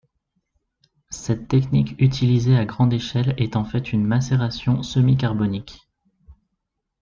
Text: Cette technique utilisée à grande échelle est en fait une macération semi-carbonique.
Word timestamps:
Cette 1.11 1.47
technique 1.47 1.93
utilisée 2.01 2.57
à 2.57 2.65
grande 2.65 2.91
échelle 2.91 3.35
est 3.37 3.55
en 3.55 3.63
fait 3.63 3.93
une 3.93 4.03
macération 4.03 4.81
semi-carbonique. 4.81 5.87